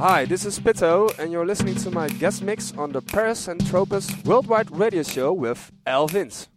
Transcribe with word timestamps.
Hi, 0.00 0.24
this 0.24 0.46
is 0.46 0.58
Pitto, 0.58 1.10
and 1.18 1.30
you're 1.30 1.44
listening 1.44 1.74
to 1.74 1.90
my 1.90 2.08
guest 2.08 2.42
mix 2.42 2.72
on 2.78 2.90
the 2.90 3.02
Paris 3.02 3.48
and 3.48 3.60
Tropez 3.60 4.24
Worldwide 4.24 4.70
Radio 4.70 5.02
Show 5.02 5.30
with 5.30 5.70
Al 5.86 6.06
Vince. 6.06 6.48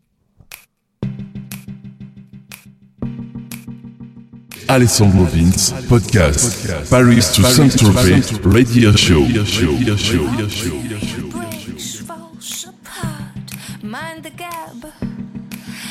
Alessandro 4.70 5.26
Vince, 5.26 5.74
podcast, 5.92 6.90
Paris 6.90 7.36
to 7.36 7.44
Saint-Tropez 7.44 8.40
Radio 8.46 8.94
Show. 8.94 9.26
breaks, 11.30 12.00
falls 12.00 12.66
apart. 12.66 13.84
Mind 13.84 14.24
the 14.24 14.30
gap, 14.30 14.74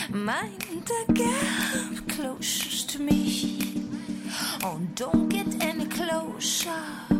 mind 0.09 0.63
the 0.87 1.13
gap 1.13 2.09
closest 2.09 2.89
to 2.89 2.99
me. 2.99 3.85
Oh, 4.65 4.81
don't 4.95 5.29
get 5.29 5.63
any 5.63 5.85
closer. 5.85 7.12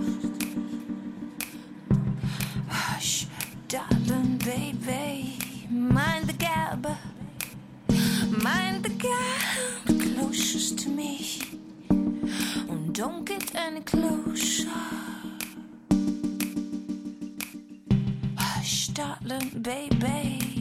Baby, 4.45 5.39
mind 5.71 6.27
the 6.27 6.33
gap, 6.33 6.85
mind 8.43 8.83
the 8.85 8.89
gap 8.89 9.87
closest 9.87 10.79
to 10.81 10.89
me. 10.89 11.41
And 11.91 12.93
don't 12.93 13.25
get 13.25 13.55
any 13.55 13.83
closer. 13.83 14.69
Hush, 18.37 18.89
darling, 18.89 19.51
baby. 19.63 20.52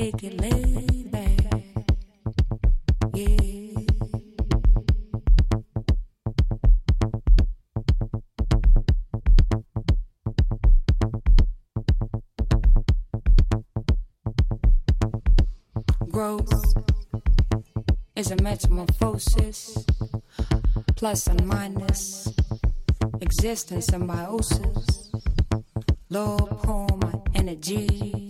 take 0.00 0.22
Growth 16.08 16.50
is 18.16 18.30
a 18.30 18.36
metamorphosis, 18.42 19.84
plus 20.96 21.26
and 21.26 21.46
minus, 21.46 22.32
existence 23.20 23.88
and 23.90 24.08
biosis. 24.08 25.10
Low, 26.08 26.38
pull 26.62 26.88
my 27.02 27.20
energy. 27.34 28.29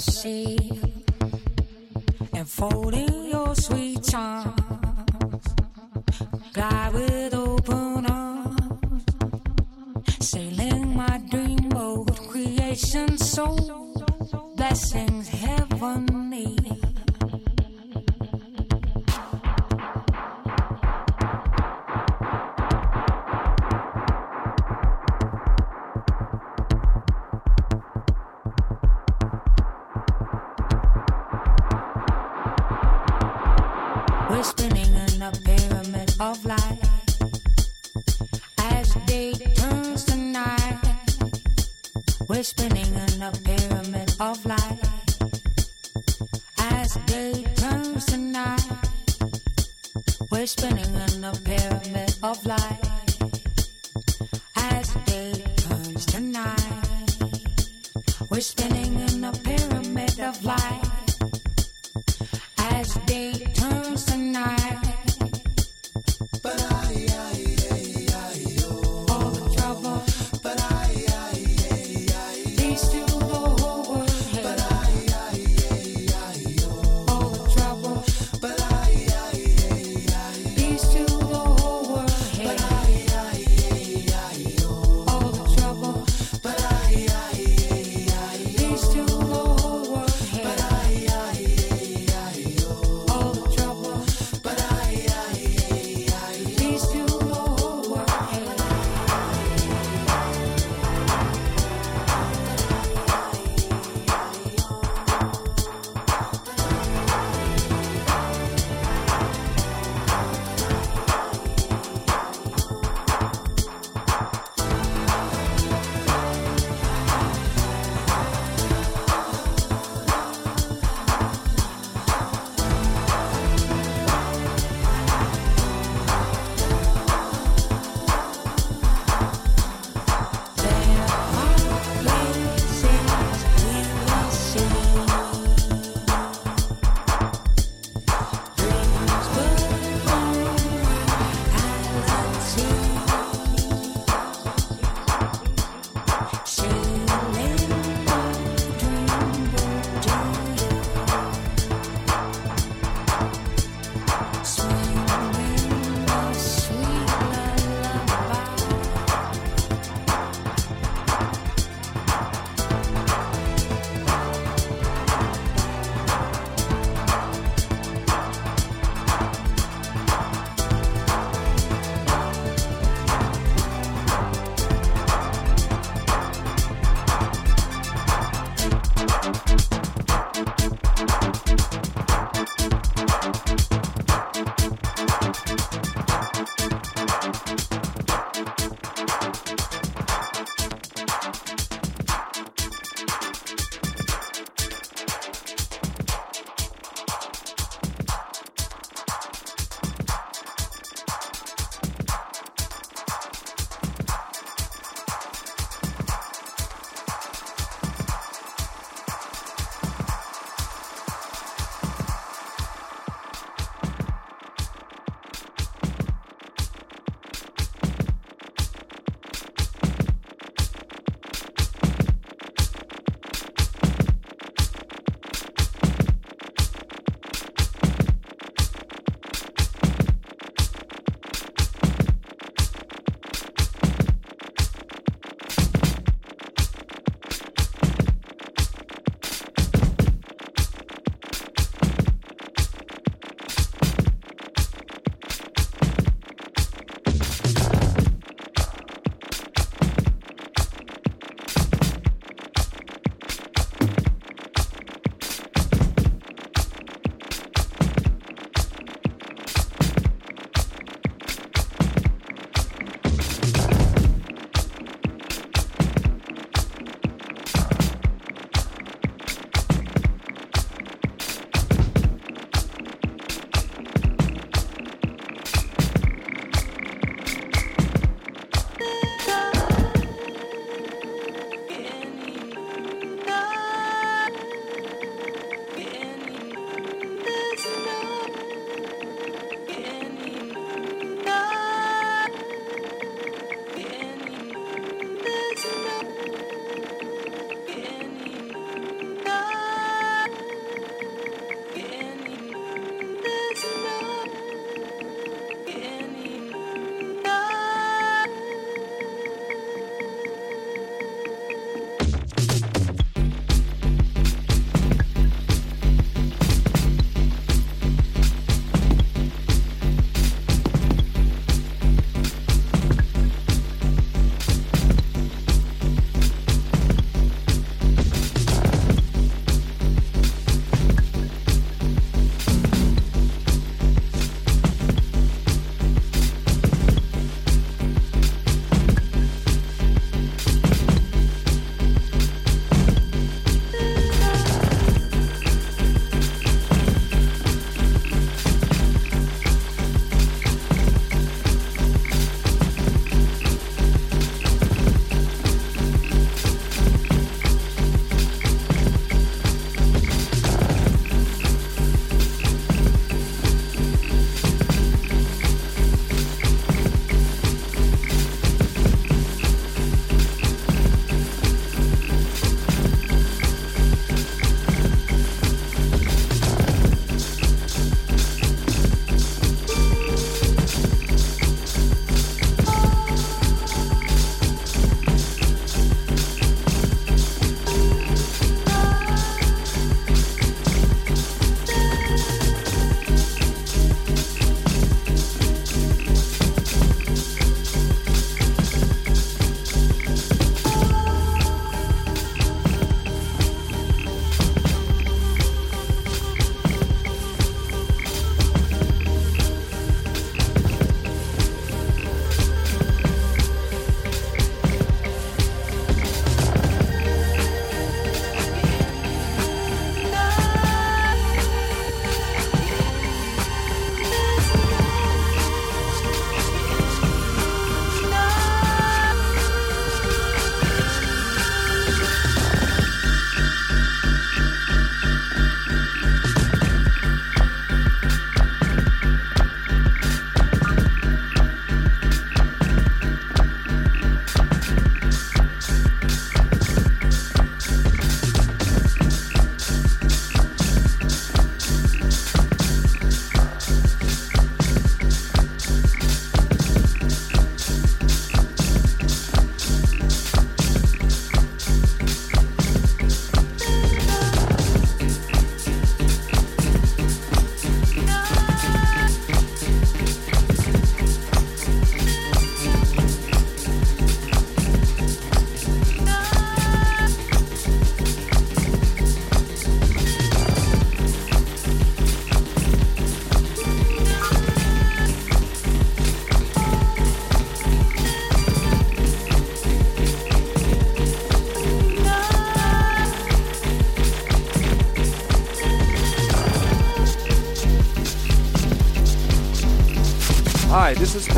sea 0.00 0.56
and 2.32 2.48
folding. 2.48 3.19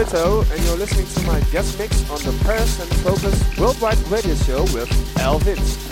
And 0.02 0.64
you're 0.64 0.76
listening 0.76 1.06
to 1.06 1.26
my 1.28 1.38
guest 1.52 1.78
mix 1.78 2.10
on 2.10 2.18
the 2.18 2.36
Paris 2.42 2.80
and 2.80 2.90
Focus 3.02 3.56
Worldwide 3.56 3.98
Radio 4.08 4.34
Show 4.34 4.62
with 4.74 4.90
Al 5.20 5.38
Vince. 5.38 5.91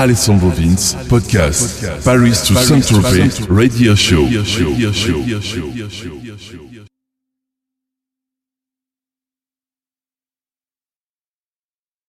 Alessandro 0.00 0.48
Vince 0.48 0.96
Podcast. 1.10 1.84
Paris 2.02 2.40
to 2.44 2.54
Saint-Tropez 2.54 3.46
Radio 3.50 3.94
Show. 3.94 4.26